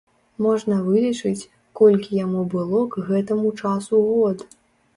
Можна 0.45 0.77
вылічыць, 0.87 1.49
колькі 1.81 2.11
яму 2.23 2.41
было 2.55 2.81
к 2.97 3.07
гэтаму 3.13 3.55
часу 3.63 4.05
год. 4.11 4.37